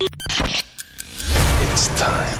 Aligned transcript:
It's 0.00 1.88
time. 1.96 2.38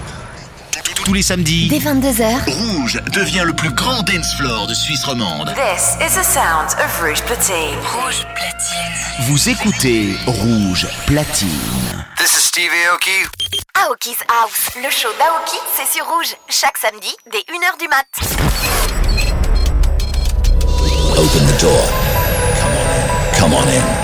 Tous 1.04 1.12
les 1.12 1.22
samedis, 1.22 1.68
Dès 1.68 1.78
22h, 1.78 2.44
Rouge 2.46 3.00
devient 3.12 3.42
le 3.44 3.52
plus 3.52 3.70
grand 3.70 4.02
dance 4.02 4.34
floor 4.36 4.66
de 4.68 4.74
Suisse 4.74 5.02
romande. 5.04 5.52
This 5.54 5.96
is 6.00 6.14
the 6.14 6.22
sound 6.22 6.68
of 6.78 7.00
Rouge 7.02 7.20
Platine. 7.22 7.74
Rouge 7.94 8.24
Platine. 8.34 9.26
vous 9.26 9.48
écoutez 9.48 10.16
Rouge 10.26 10.86
Platine. 11.06 11.48
This 12.18 12.32
is 12.36 12.42
Steve 12.46 12.70
Aoki. 12.90 13.26
Aoki's 13.74 14.18
House, 14.28 14.70
le 14.76 14.90
show 14.90 15.08
d'Aoki, 15.18 15.58
c'est 15.76 15.90
sur 15.92 16.06
Rouge. 16.06 16.36
Chaque 16.48 16.78
samedi, 16.78 17.12
dès 17.32 17.38
1h 17.38 17.78
du 17.80 17.88
mat. 17.88 18.06
Open 21.16 21.46
the 21.46 21.60
door. 21.60 21.88
Come 22.60 22.72
on 22.74 22.86
in. 22.92 23.38
Come 23.40 23.54
on 23.54 23.68
in. 23.68 23.97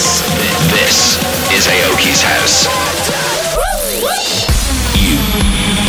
This, 0.00 0.22
this, 0.72 1.16
is 1.52 1.66
Aoki's 1.66 2.22
house. 2.22 2.64
You, 4.96 5.18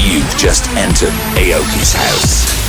you've 0.04 0.38
just 0.38 0.68
entered 0.72 1.14
Aoki's 1.38 1.94
house. 1.94 2.61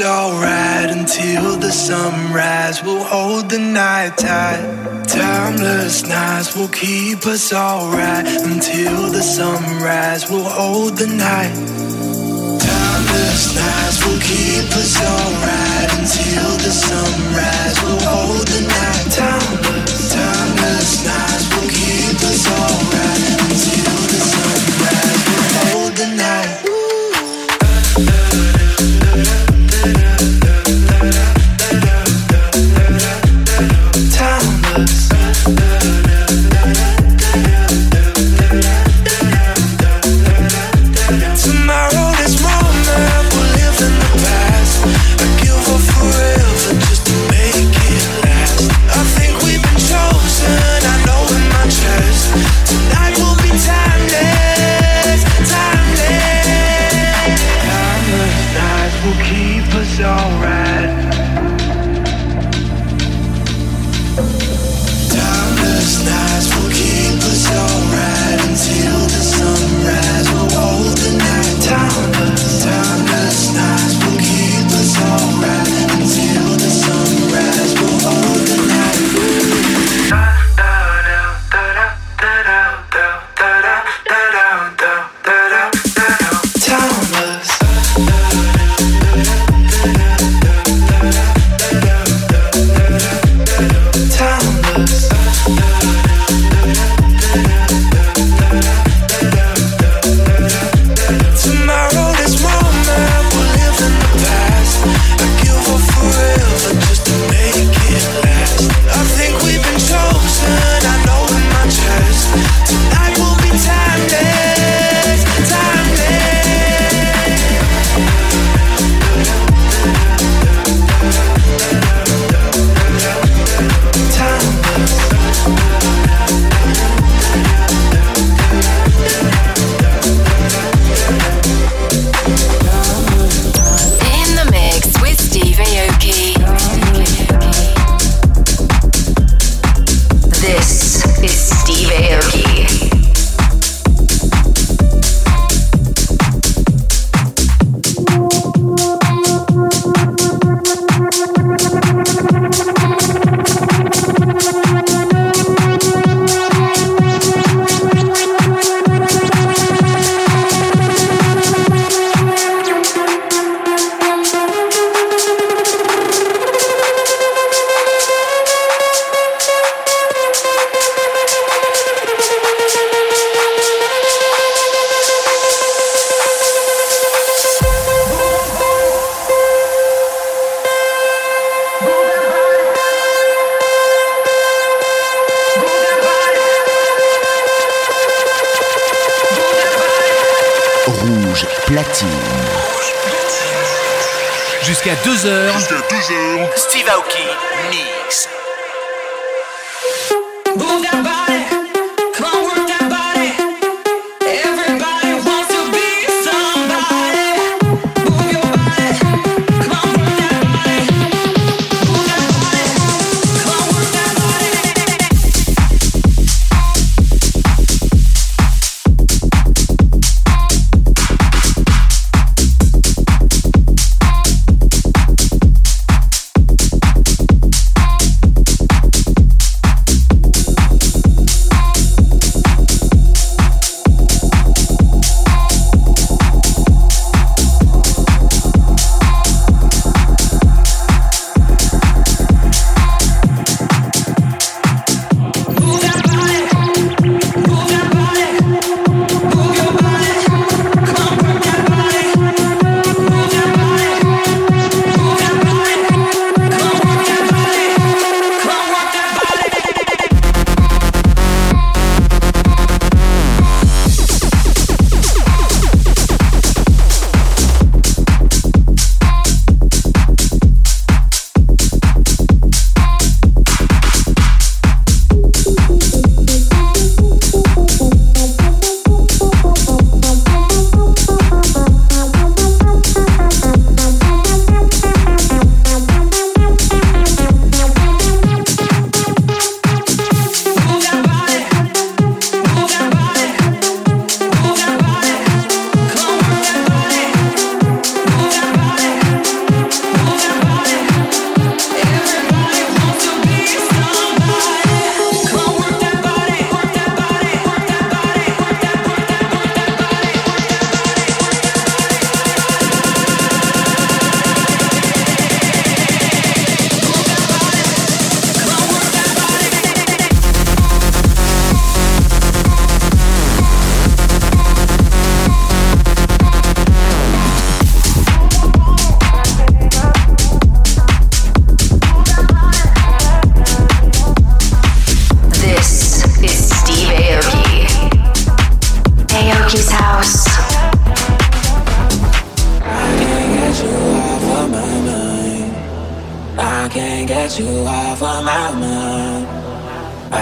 Us 0.00 0.06
alright 0.06 0.90
until 0.90 1.56
the 1.56 1.70
sunrise. 1.70 2.82
We'll 2.82 3.04
hold 3.04 3.50
the 3.50 3.58
night 3.58 4.16
tight. 4.16 5.04
Timeless 5.06 6.06
nights 6.06 6.56
will 6.56 6.68
keep 6.68 7.26
us 7.26 7.52
alright 7.52 8.26
until 8.26 9.10
the 9.10 9.22
sunrise. 9.22 10.30
We'll 10.30 10.44
hold 10.44 10.98
the 10.98 11.06
night. 11.06 11.54
Timeless 12.60 13.54
nights 13.56 13.98
will 14.04 14.20
keep 14.20 14.70
us 14.76 14.94
alright 15.02 15.90
until 15.98 16.48
the 16.64 16.72
sunrise. 16.72 17.76
We'll 17.82 18.02
hold 18.02 18.46
the 18.46 18.62
night. 18.68 19.06
Timeless, 19.10 20.12
timeless 20.12 21.04
nights 21.04 21.46
will 21.54 21.70
keep 21.70 22.16
us 22.22 22.46
alright 22.46 22.87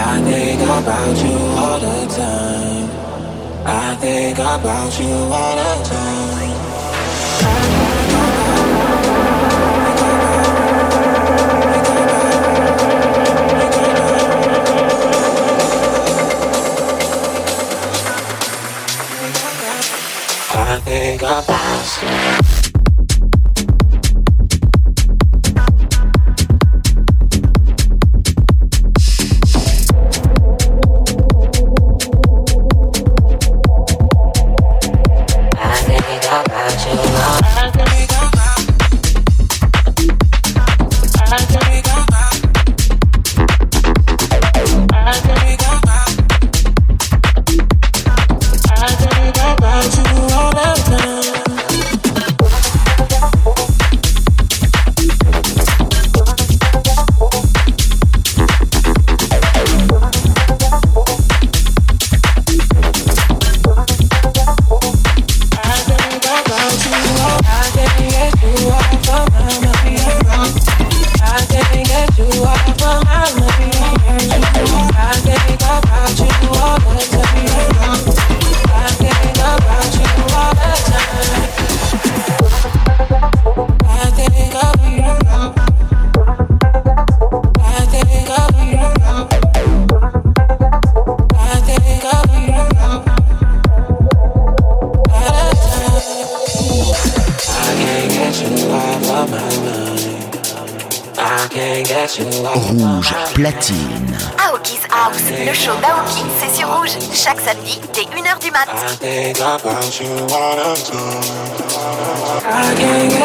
I 0.09 0.21
think 0.21 0.61
about 0.61 1.17
you 1.21 1.37
all 1.61 1.79
the 1.79 2.07
time. 2.15 2.89
I 3.65 3.95
think 3.99 4.37
about 4.39 4.99
you 4.99 5.09
all 5.09 5.55
the 5.57 5.83
time. 5.83 6.27
I 20.59 20.79
think 20.85 21.21
about 21.21 22.51
you. 22.51 22.56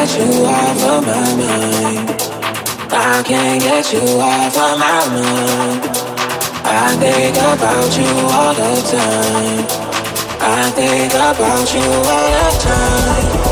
Get 0.05 0.19
you 0.19 0.45
off 0.45 0.83
of 0.83 1.07
my 1.07 1.37
mind. 1.37 2.11
I 2.91 3.23
can't 3.25 3.63
get 3.63 3.93
you 3.93 4.01
off 4.01 4.57
of 4.57 4.79
my 4.81 5.07
mind. 5.15 5.81
I 6.65 6.97
think 6.99 7.37
about 7.37 7.97
you 7.97 8.11
all 8.35 8.53
the 8.53 8.83
time. 8.91 9.65
I 10.41 10.71
think 10.73 11.15
about 11.15 11.73
you 11.73 11.87
all 12.11 12.31
the 12.35 12.51
time. 12.59 13.43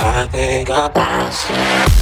I 0.00 0.26
think 0.26 0.68
about 0.68 1.88
you. 1.88 1.93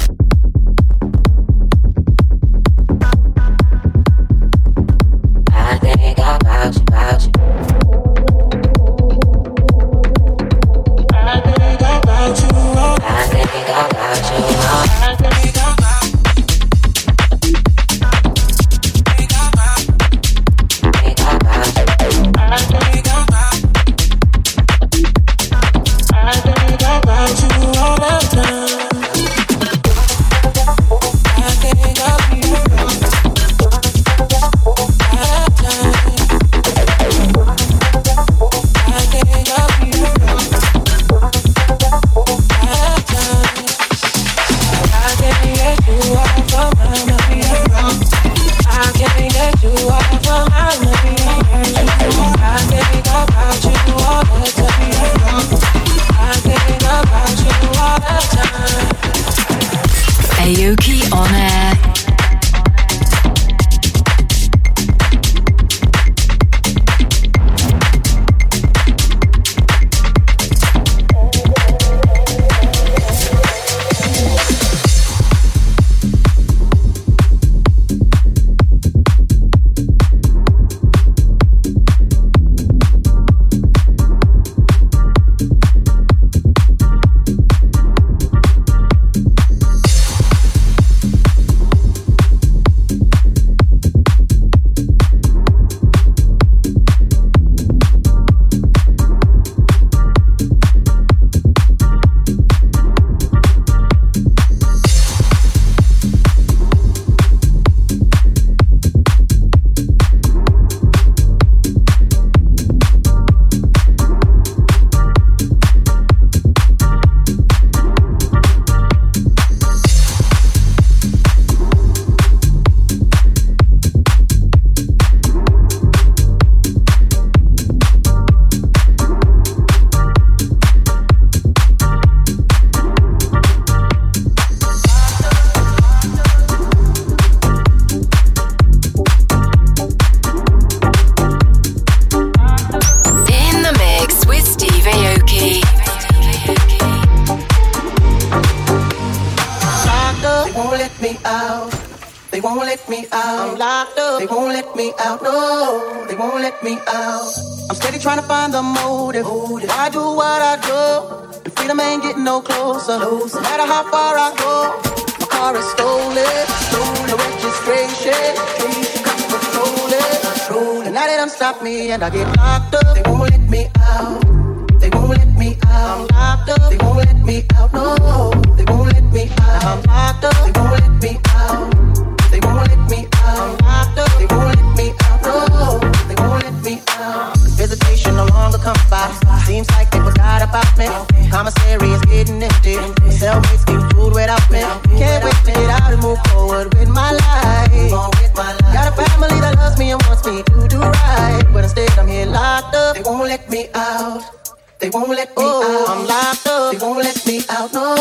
won't 204.92 205.08
let 205.08 205.36
me 205.36 205.44
out. 205.44 205.88
I'm 205.88 206.06
locked 206.06 206.46
up. 206.46 206.72
They 206.72 206.78
won't 206.78 206.98
let 206.98 207.26
me 207.26 207.40
out. 207.48 207.72
No, 207.72 207.96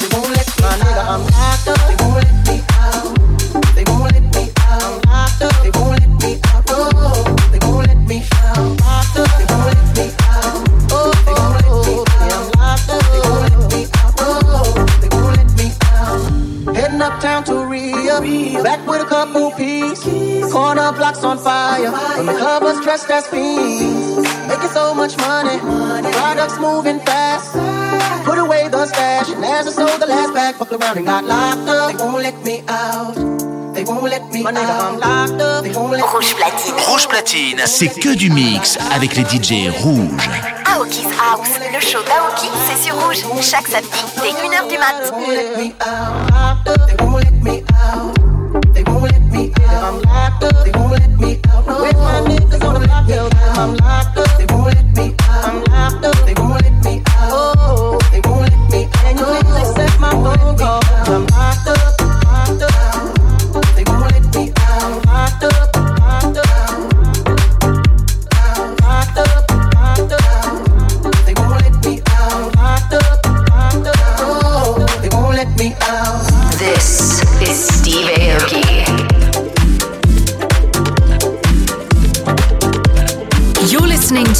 they 0.00 0.08
won't 0.12 0.30
let 0.36 0.46
me 0.46 0.62
My 0.62 0.76
nigga, 0.76 1.04
I'm 1.08 1.22
locked 1.32 1.68
up. 1.68 1.80
They 1.88 1.96
won't 2.04 2.16
let 2.24 2.36
me 2.46 2.56
out. 2.76 3.74
They 3.74 3.84
won't 3.88 4.12
let 4.12 4.22
me 4.34 4.52
out. 4.68 4.82
I'm 4.82 5.00
locked 5.08 5.42
up. 5.42 5.54
They 5.62 5.70
won't 5.78 5.98
let 5.98 6.10
me 6.22 6.40
out. 6.44 6.66
No, 6.68 6.90
they 7.52 7.58
won't 7.64 7.86
let 7.86 7.96
me 7.96 8.22
out. 8.32 8.56
Locked 8.84 9.16
up. 9.16 9.30
They 9.38 9.46
won't 9.48 9.66
let 9.72 9.88
me 9.96 10.06
out. 10.28 10.60
Oh, 10.92 11.12
they 11.24 11.32
won't 11.32 11.56
let 11.56 11.72
me 11.88 11.94
out. 12.20 12.36
I'm 12.36 12.46
locked 12.60 12.90
up. 12.90 13.02
They 13.12 13.20
won't 13.24 13.42
let 13.46 13.56
me 13.72 13.80
out. 13.96 14.12
No, 14.20 14.62
they 15.00 15.08
won't 15.16 15.36
let 15.36 15.50
me 15.56 15.66
out. 15.96 16.76
Heading 16.76 17.00
uptown 17.00 17.44
to 17.44 17.64
Rio, 17.64 18.20
back 18.62 18.86
with 18.86 19.00
a 19.00 19.06
couple 19.06 19.52
peas. 19.52 20.00
Corner 20.52 20.92
blocks 20.92 21.24
on 21.24 21.38
fire, 21.38 21.92
and 22.18 22.28
the 22.28 22.34
club 22.34 22.62
was 22.62 22.78
dressed 22.82 23.10
as 23.10 23.26
fiends. 23.26 23.65
running 30.88 31.04
got 31.04 31.24
locked 31.24 31.68
up. 31.68 31.90
They 31.90 32.04
won't 32.04 32.22
let 32.22 32.44
me 32.44 32.62
out. 32.68 33.14
They 33.74 33.84
won't 33.84 34.04
let 34.04 34.32
me 34.32 34.44
out. 34.46 35.00
Rouge 36.12 36.34
platine. 36.34 36.74
Rouge 36.88 37.08
platine, 37.08 37.60
c'est 37.66 37.88
que 37.88 38.14
du 38.14 38.30
mix 38.30 38.78
avec 38.94 39.16
les 39.16 39.24
DJ 39.24 39.70
rouges. 39.82 40.28
Aoki's 40.66 41.06
House, 41.18 41.58
le 41.72 41.80
show 41.80 42.02
d'Aoki, 42.02 42.48
c'est 42.66 42.84
sur 42.84 42.94
Rouge. 42.94 43.24
Chaque 43.42 43.66
samedi, 43.66 43.88
dès 44.22 44.30
1h 44.30 44.68
du 44.68 44.78
mat. 44.78 45.12
Let 45.28 45.56
me 45.56 45.72
out. 45.80 46.25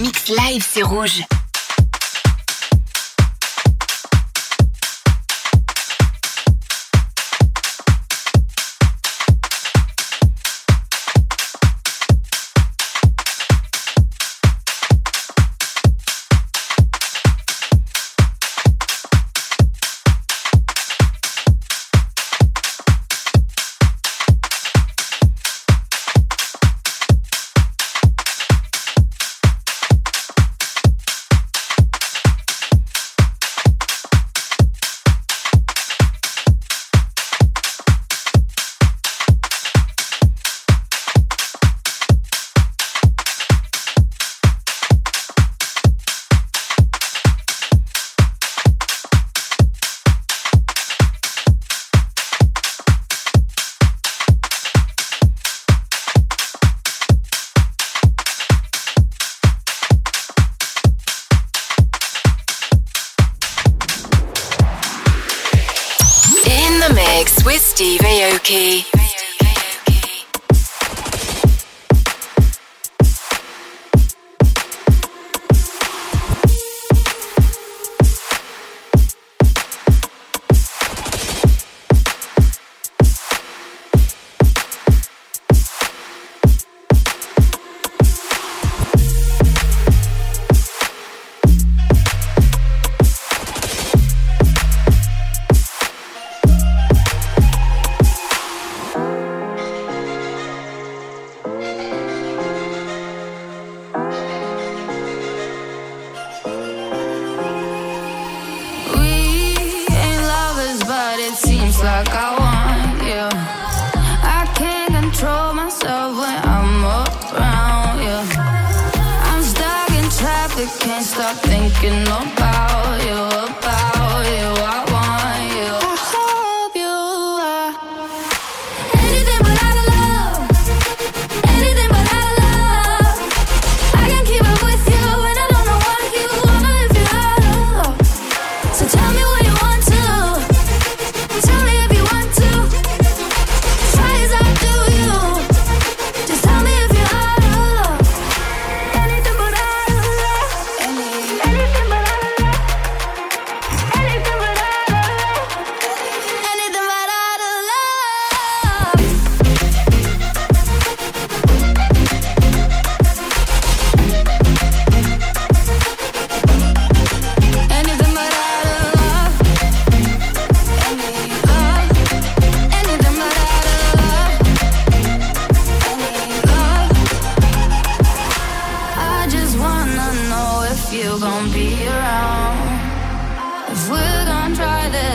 Mix 0.00 0.28
live, 0.30 0.66
c'est 0.68 0.82
rouge. 0.82 1.22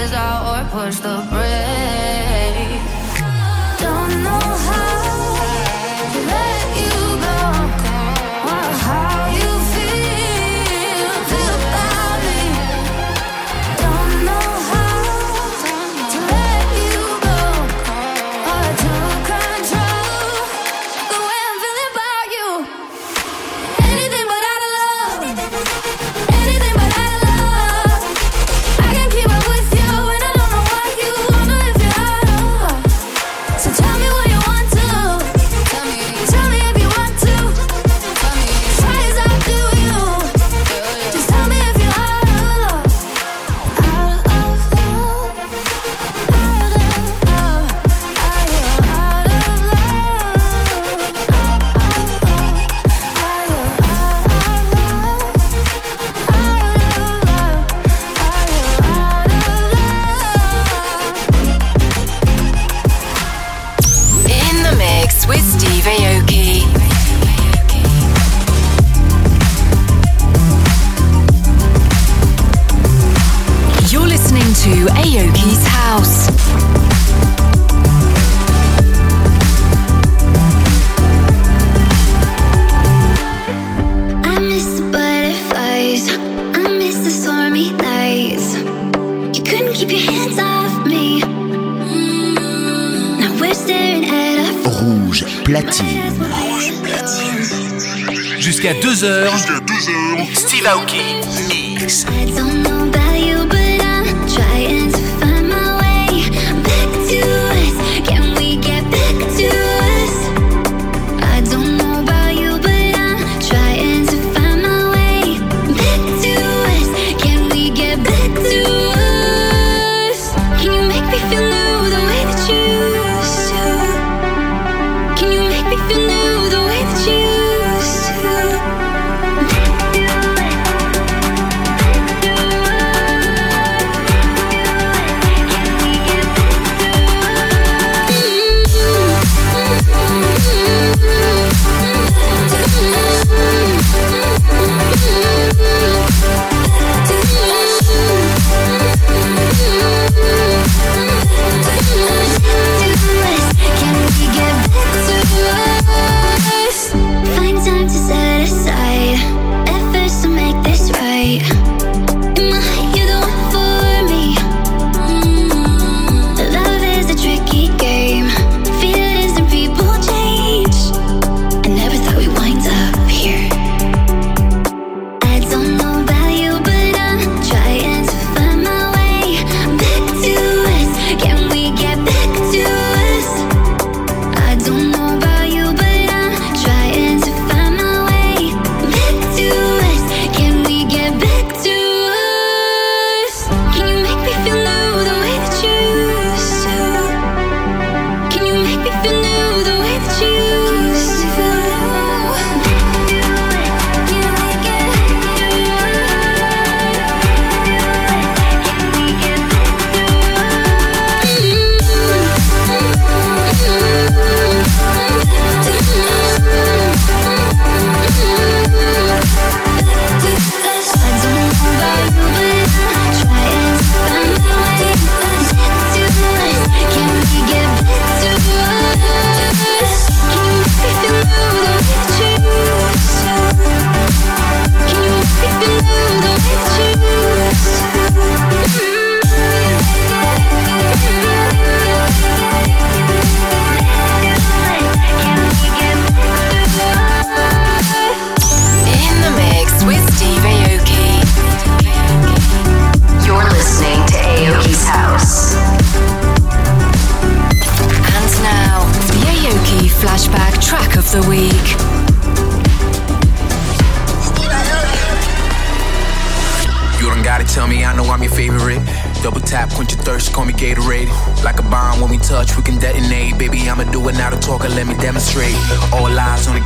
Jusqu'à 0.09 1.78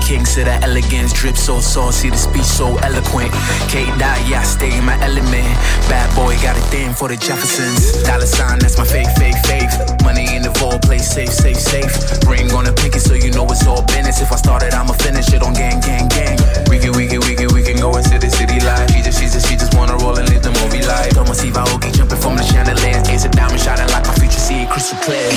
kings 0.03 0.37
of 0.37 0.45
the 0.45 0.55
elegance. 0.63 1.13
Drip 1.13 1.35
so 1.35 1.59
saucy, 1.59 2.09
the 2.09 2.17
speech 2.17 2.43
so 2.43 2.77
eloquent. 2.83 3.31
K 3.71 3.85
dot, 3.97 4.19
yeah, 4.27 4.41
I 4.41 4.43
stay 4.43 4.75
in 4.77 4.83
my 4.85 4.99
element. 5.01 5.47
Bad 5.87 6.11
boy 6.15 6.35
got 6.43 6.57
a 6.57 6.63
thing 6.67 6.93
for 6.93 7.07
the 7.07 7.17
Jeffersons. 7.17 8.03
Dollar 8.03 8.27
sign, 8.27 8.59
that's 8.59 8.77
my 8.77 8.85
faith, 8.85 9.09
faith, 9.17 9.39
faith. 9.47 9.73
Money 10.03 10.35
in 10.35 10.43
the 10.43 10.51
vault, 10.59 10.81
play 10.83 10.99
safe, 10.99 11.31
safe, 11.31 11.57
safe. 11.57 11.91
Ring 12.27 12.51
on 12.51 12.65
the 12.65 12.73
pinky, 12.73 12.99
so 12.99 13.13
you 13.13 13.31
know 13.31 13.47
it's 13.47 13.65
all 13.65 13.81
business. 13.87 14.21
If 14.21 14.31
I 14.31 14.35
started, 14.35 14.73
I'ma 14.73 14.93
finish 14.93 15.31
it 15.33 15.41
on 15.41 15.53
gang, 15.53 15.79
gang, 15.79 16.07
gang. 16.09 16.37
We 16.69 16.79
can, 16.79 16.91
we 16.93 17.07
can, 17.07 17.21
we 17.23 17.35
can, 17.35 17.49
we 17.55 17.63
can 17.63 17.79
go 17.79 17.95
into 17.95 18.19
the 18.19 18.29
city 18.29 18.59
life. 18.61 18.91
She 18.91 19.01
just, 19.01 19.19
she 19.19 19.25
just, 19.25 19.47
she 19.47 19.55
just 19.55 19.73
wanna 19.75 19.95
roll 19.97 20.17
and 20.19 20.27
live 20.29 20.43
the 20.43 20.51
movie 20.61 20.83
life. 20.85 21.13
Thomas 21.15 21.43
Ivaoki 21.43 21.93
jumping 21.95 22.19
from 22.19 22.35
the 22.35 22.43
chandelier. 22.43 23.01
Ace 23.07 23.25
a 23.25 23.29
diamond 23.29 23.61
shining 23.61 23.87
like 23.89 24.05
my 24.05 24.13
future, 24.15 24.39
see 24.39 24.63
it 24.63 24.69
crystal 24.69 24.97
clear. 24.99 25.31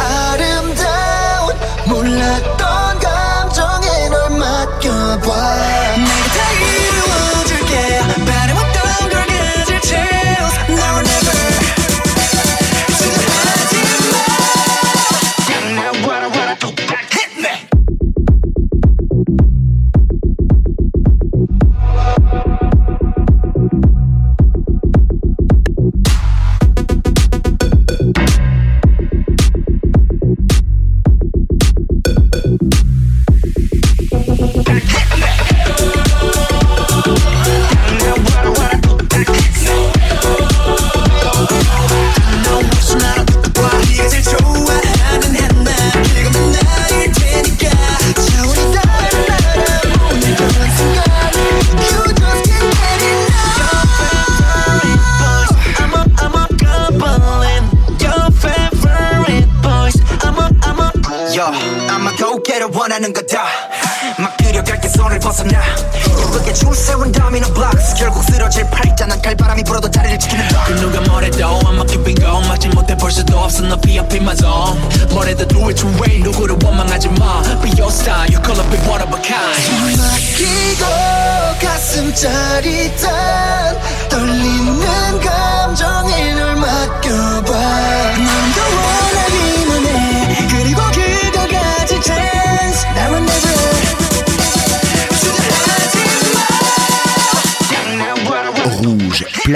I'm 0.00 0.59
몰랐던 1.90 2.98
감정에 3.00 4.08
널 4.10 4.30
맡겨봐. 4.30 5.26
내가 5.96 6.22
다 6.34 6.79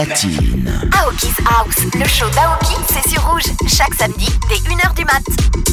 Aoki's 0.05 1.38
House, 1.49 1.77
le 1.95 2.07
show 2.07 2.29
d'Aoki, 2.35 2.75
c'est 2.93 3.09
sur 3.09 3.27
rouge, 3.27 3.45
chaque 3.67 3.95
samedi 3.95 4.29
dès 4.51 4.57
1h 4.57 4.95
du 4.95 5.05
mat. 5.07 5.63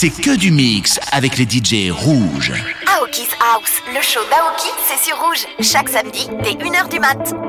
C'est 0.00 0.10
que 0.10 0.36
du 0.36 0.52
mix 0.52 1.00
avec 1.10 1.38
les 1.38 1.44
DJ 1.44 1.90
rouges. 1.90 2.52
Aoki's 2.86 3.30
House, 3.40 3.82
le 3.88 4.00
show 4.00 4.20
d'Aoki, 4.30 4.68
c'est 4.86 5.04
sur 5.04 5.18
rouge. 5.18 5.44
Chaque 5.60 5.88
samedi, 5.88 6.28
dès 6.44 6.52
1h 6.52 6.88
du 6.88 7.00
mat'. 7.00 7.47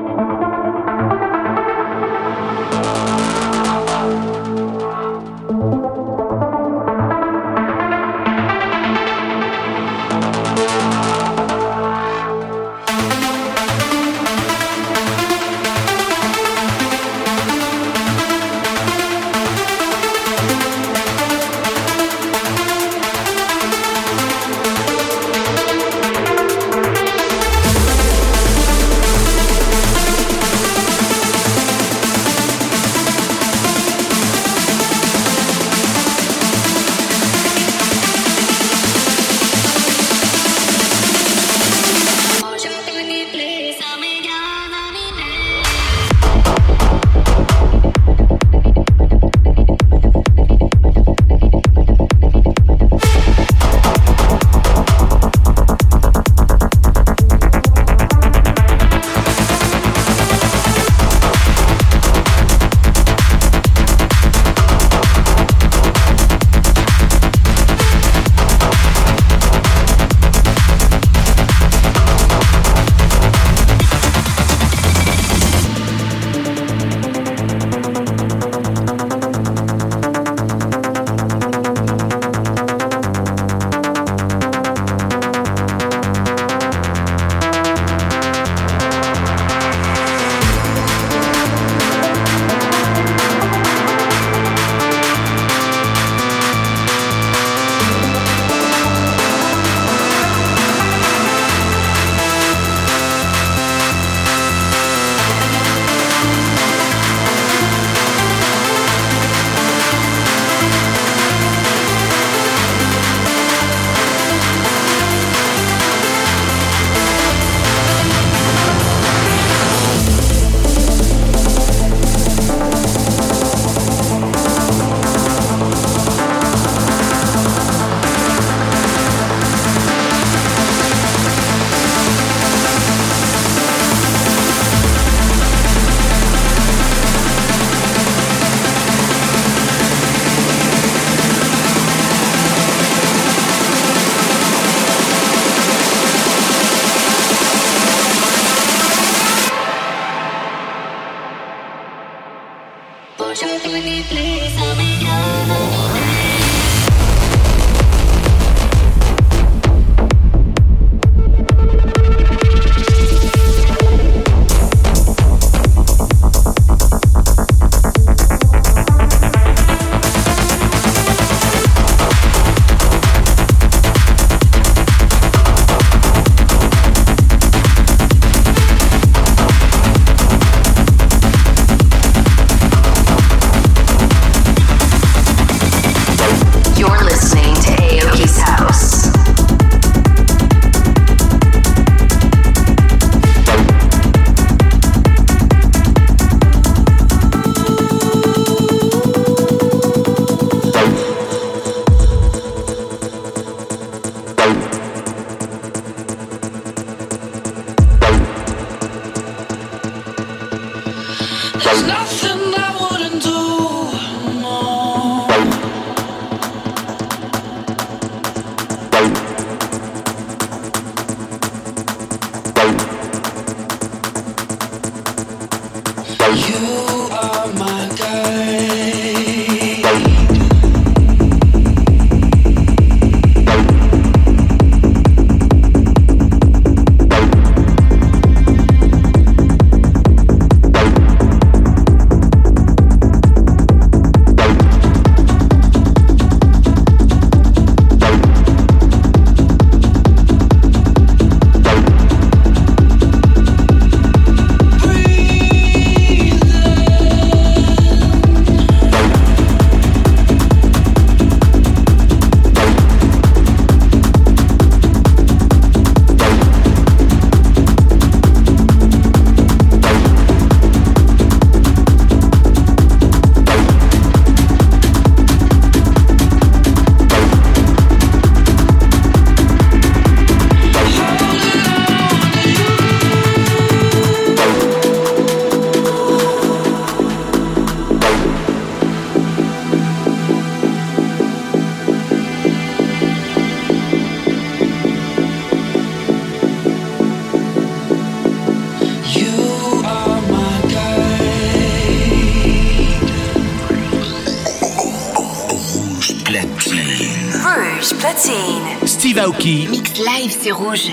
Mix 309.50 309.98
live, 309.98 310.36
c'est 310.40 310.52
rouge. 310.52 310.92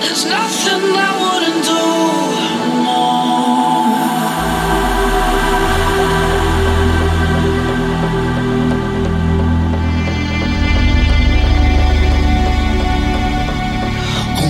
There's 0.00 0.24
nothing 0.24 0.96
I 0.96 1.10
wouldn't 1.20 1.62
do 1.62 1.76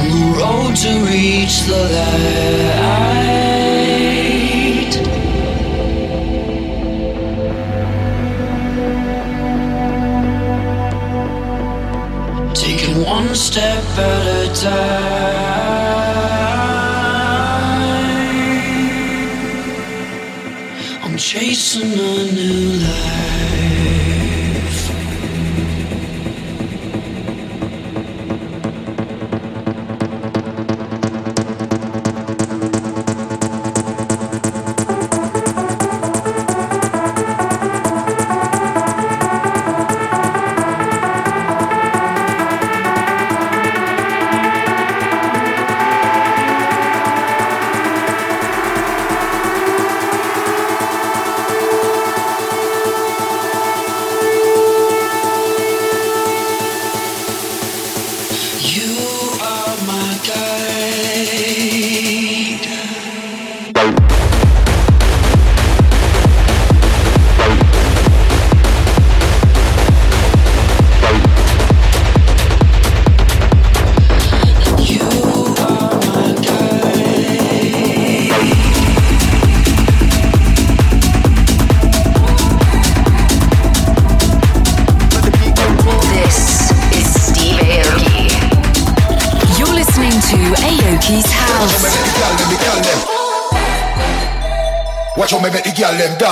the 0.09 0.25
road 0.39 0.77
to 0.77 0.91
reach 1.11 1.63
the 1.63 1.83
light. 1.97 2.82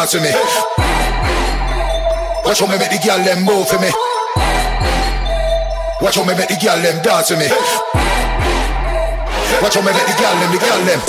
dance 0.01 0.15
with 0.17 0.25
me. 0.25 0.33
Watch 2.41 2.61
how 2.61 2.67
me 2.73 2.79
make 2.81 2.89
the 2.89 2.97
girl 3.05 3.21
them 3.21 3.45
move 3.45 3.69
for 3.69 3.77
me. 3.85 3.93
Watch 6.01 6.17
how 6.17 6.25
me 6.25 6.33
make 6.33 6.49
the 6.49 6.57
girl 6.57 6.81
them 6.81 6.97
dance 7.05 7.29
with 7.29 7.37
me. 7.37 7.49
Watch 9.61 9.77
how 9.77 9.85
me 9.85 9.93
make 9.93 10.09
the 10.09 10.17
girl 10.17 10.33
them, 10.41 10.57
the 10.57 10.61
girl 10.65 10.81
them. 10.89 11.01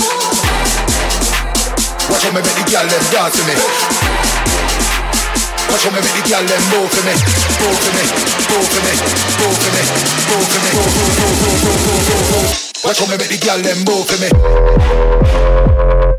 Watch 2.12 2.24
how 2.28 2.36
me 2.36 2.44
make 2.44 2.52
the 2.52 2.68
girl 2.68 2.84
them 2.84 3.04
dance 3.16 3.40
with 3.40 3.48
me. 3.48 3.56
Watch 5.72 5.88
how 5.88 5.96
me 5.96 6.04
make 6.04 6.16
the 6.20 6.28
girl 6.28 6.44
them 6.44 6.60
move 6.76 6.92
for 6.92 7.04
me, 7.08 7.16
move 7.16 7.80
for 7.80 7.96
me, 7.96 8.04
move 8.52 8.68
for 8.68 8.84
me, 8.84 8.92
move 9.40 9.56
for 9.56 9.72
me, 9.72 9.88
move 10.36 10.52
for 10.52 10.60
me, 10.68 10.76
move, 10.76 11.00
move, 11.00 11.48
move, 11.48 11.64
move, 11.64 11.80
move, 11.80 12.12
move, 12.12 12.28
move. 12.28 12.84
Watch 12.84 13.00
how 13.00 13.08
me 13.08 13.16
make 13.16 13.32
the 13.32 13.40
girl 13.40 13.56
them 13.64 13.88
move 13.88 14.04
for 14.04 14.20
me. 14.20 16.11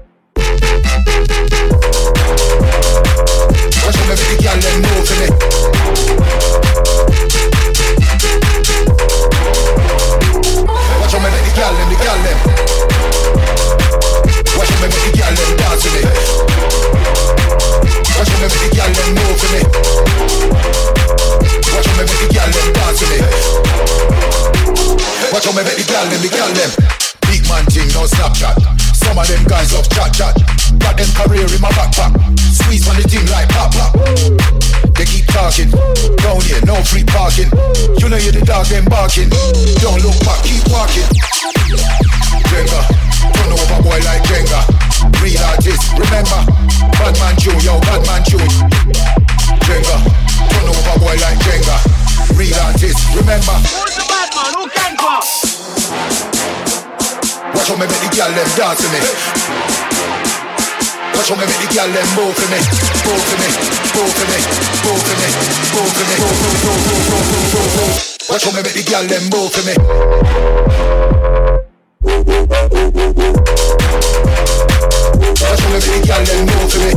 Snapchat. 28.12 28.54
Some 28.94 29.18
of 29.18 29.26
them 29.26 29.44
guys 29.44 29.72
love 29.72 29.88
chat 29.90 30.12
chat. 30.12 30.34
Got 30.78 30.96
them 30.96 31.08
career 31.14 31.46
in 31.46 31.60
my 31.60 31.70
backpack. 31.70 32.12
Squeeze 32.38 32.88
on 32.88 32.96
the 32.96 33.02
thing 33.08 33.26
like 33.30 33.51
pop 35.52 35.68
pop. 35.68 35.68
They 35.68 35.68
keep 35.68 35.68
talking. 35.68 35.70
Down 36.22 36.40
here, 36.40 36.60
no 36.64 36.76
free 36.82 37.04
parking. 37.04 37.50
You 37.98 38.08
know 38.08 38.16
you're 38.16 38.32
the 38.32 38.44
dog, 38.44 38.66
them 38.66 38.84
barking. 38.86 39.28
Don't 39.80 40.00
look 40.02 40.16
back, 40.24 40.42
keep 40.44 40.64
walking. 40.70 41.08
Jenga, 42.48 42.80
turn 43.32 43.52
over 43.52 43.82
boy 43.82 44.00
like 44.04 44.22
Jenga. 44.24 44.60
Real 45.20 45.42
artist, 45.44 45.92
remember. 45.92 46.40
Bad 46.96 47.14
man 47.18 47.36
tune, 47.36 47.60
yo, 47.60 47.80
bad 47.80 48.02
man 48.06 48.22
tune. 48.24 48.48
Jenga, 49.66 49.96
turn 50.50 50.68
over 50.68 50.98
boy 51.00 51.16
like 51.20 51.38
Jenga. 51.44 51.76
Real 52.36 52.58
artist, 52.64 53.00
remember. 53.14 53.56
Who's 53.68 53.96
the 53.96 54.04
bad 54.08 54.28
man? 54.34 54.52
Who 54.56 54.68
can 54.70 54.96
go? 54.96 55.20
Watch 57.54 57.68
how 57.68 57.76
me 57.76 57.86
make 57.86 58.00
the 58.00 58.08
girl 58.16 58.32
them 58.32 58.48
dance 58.56 58.80
for 58.80 58.90
me. 58.92 59.71
Watch 61.14 61.28
how 61.28 61.36
me 61.36 61.44
make 61.46 61.60
the 61.60 61.68
girl 61.74 61.88
them 61.92 62.08
move 62.16 62.34
for 62.34 62.48
me, 62.50 62.58
move 63.04 63.22
for 63.22 63.36
me, 63.40 63.48
move 63.94 64.12
for 64.12 64.26
me, 64.26 64.38
move 64.82 65.02
for 65.02 65.16
me, 65.20 65.28
move 65.72 65.92
for 65.92 66.04
me, 66.08 66.16
move, 66.16 66.40
move, 66.40 66.60
move, 66.62 66.80
move, 66.82 67.06
move, 67.08 67.28
move, 67.30 67.52
move, 67.52 67.76
move. 67.76 68.12
Me 68.52 68.60
make 68.62 68.74
the 68.74 68.82
girl 68.84 69.04
them 69.06 69.24
move 69.32 69.50
for 69.50 69.62
me. 69.64 69.74
Watch 75.40 75.60
how 75.60 75.68
me 75.68 75.78
make 75.80 75.88
the 75.88 76.00
girl 76.06 76.22
them 76.24 76.40
move 76.46 76.68
for 76.70 76.80
me. 76.80 76.92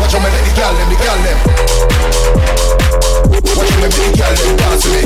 Watch 0.00 0.12
how 0.12 0.20
me 0.20 0.28
make 0.28 0.44
the 0.44 0.52
girl 0.56 0.72
them, 0.74 0.88
the 0.88 0.96
girl 1.02 1.18
them. 1.22 2.77
Watch 3.58 3.74
how 3.74 3.82
me 3.82 3.90
make 3.90 3.98
the 3.98 4.14
girl 4.14 4.30
them 4.38 4.54
dance 4.54 4.86
for 4.86 4.94
me. 4.94 5.02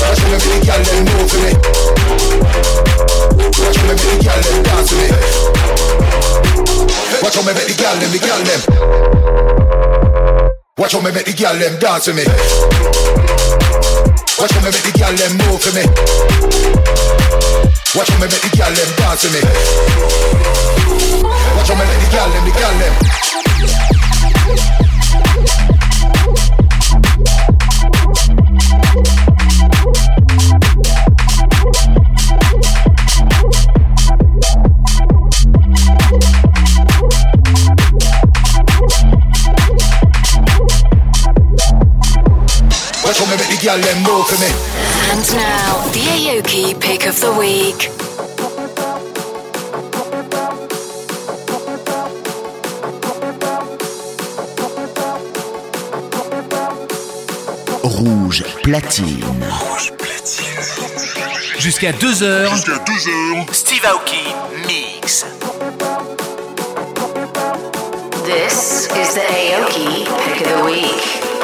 Watch 0.00 0.16
how 0.16 0.32
me 0.32 0.40
make 0.40 0.48
the 0.48 0.64
girl 0.64 0.80
them 0.80 1.04
move 1.04 1.28
for 1.28 1.44
me. 1.44 1.52
Watch 3.60 3.76
how 3.76 3.84
me 3.84 3.92
make 3.92 4.08
the 4.08 4.16
girl 4.24 4.40
them 4.40 4.64
dance 4.64 4.88
for 4.88 4.96
me. 4.96 5.12
Watch 7.20 7.36
how 7.36 7.44
me 7.44 7.52
make 7.52 7.68
the 7.68 7.76
girl 7.76 7.92
them, 8.00 8.08
the 8.08 8.16
girl 8.24 8.40
them. 8.48 8.64
Watch 10.78 10.92
how 10.92 11.00
me 11.04 11.10
make 11.12 11.26
the 11.26 11.34
girl 11.36 11.52
them 11.52 11.78
dance 11.78 12.06
for 12.08 12.14
me. 12.16 12.24
Watch 14.40 14.52
how 14.56 14.64
me 14.64 14.70
make 14.72 14.88
the 14.88 14.92
girl 14.96 15.12
them 15.12 15.36
move 15.36 15.60
for 15.60 15.76
me. 15.76 15.84
Watch 17.92 18.08
how 18.08 18.16
me 18.16 18.24
make 18.24 18.40
the 18.40 18.48
girl 18.56 18.72
them 18.72 18.88
dance 18.96 19.20
for 19.20 19.28
me. 19.36 19.44
Watch 21.60 21.68
how 21.68 21.76
me 21.76 21.84
make 21.84 22.00
the 22.00 22.08
girl 22.08 22.32
them, 22.32 22.40
the 22.48 22.56
girl 22.56 22.72
them. 22.80 24.87
Them 43.58 44.04
for 44.04 44.38
me. 44.40 44.46
And 45.10 45.34
now, 45.34 45.82
the 45.90 45.98
Aoki 45.98 46.78
pick 46.78 47.06
of 47.06 47.20
the 47.20 47.32
week. 47.32 47.90
Rouge 57.82 58.44
platine. 58.62 59.24
Jusqu'à 61.58 61.90
2h. 61.90 62.50
Jusqu'à 62.50 62.78
2h. 62.78 63.52
Steve 63.52 63.84
Aoki 63.86 64.34
mix. 64.68 65.26
This 68.24 68.88
is 68.94 69.14
the 69.14 69.26
Aoki 69.52 70.04
pick 70.24 70.46
of 70.46 70.58
the 70.58 70.64
week. 70.64 71.37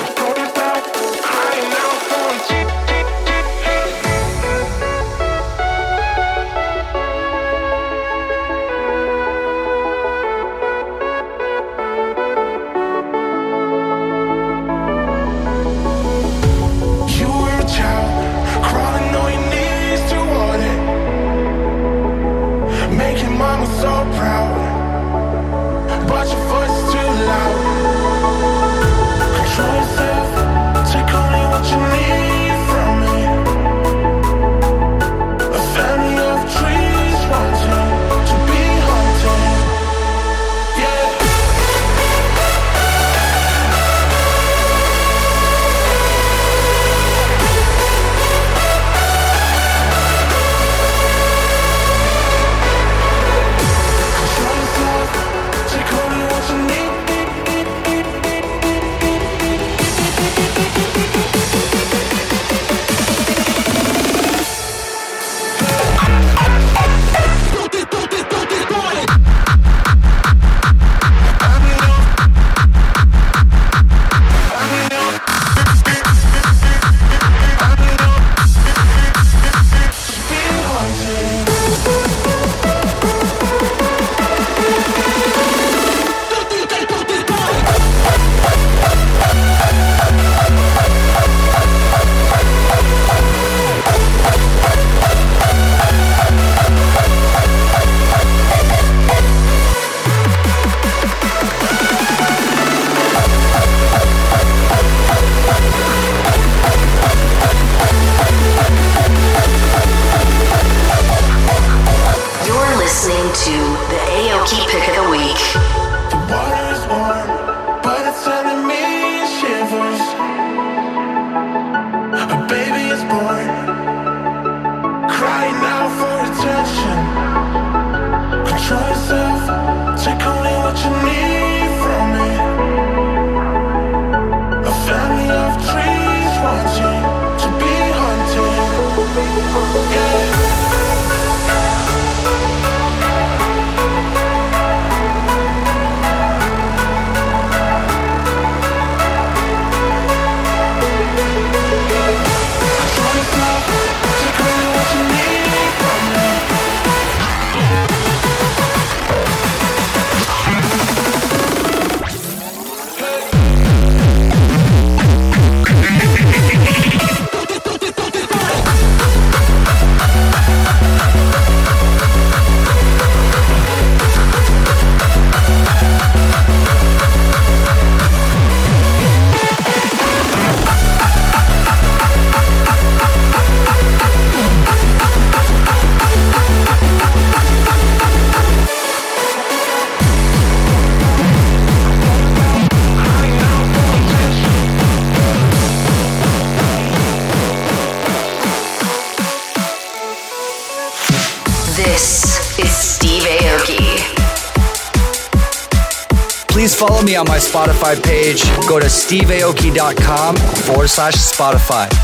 Me 207.05 207.17
on 207.17 207.27
my 207.27 207.39
Spotify 207.39 208.01
page. 208.03 208.43
Go 208.69 208.79
to 208.79 208.87
steveaoki.com 208.87 210.37
forward 210.37 210.89
slash 210.89 211.15
Spotify. 211.15 212.04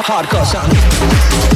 hardcore 0.00 0.44
sound. 0.46 1.51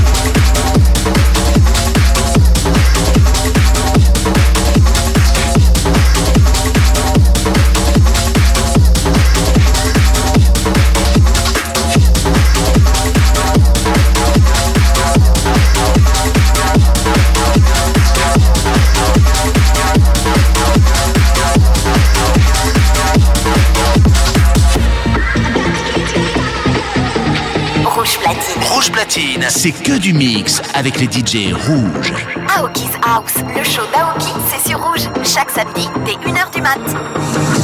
C'est 29.67 29.83
que 29.83 29.99
du 29.99 30.13
mix 30.13 30.63
avec 30.75 31.01
les 31.01 31.07
DJ 31.07 31.53
rouges. 31.53 32.13
Aoki's 32.57 32.93
House, 33.03 33.35
le 33.57 33.65
show 33.65 33.83
d'Aoki, 33.93 34.33
c'est 34.49 34.69
sur 34.69 34.81
Rouge. 34.81 35.09
Chaque 35.25 35.51
samedi, 35.51 35.89
dès 36.05 36.13
1h 36.13 36.55
du 36.55 36.63
mat. 36.63 37.56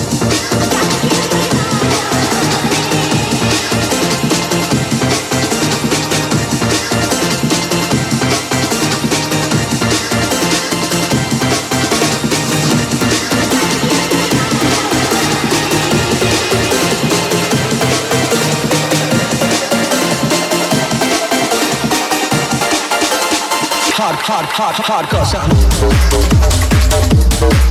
Hard, 24.24 24.46
hard, 24.46 24.76
hard, 24.76 25.06
hardcore 25.06 25.26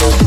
sound. 0.09 0.20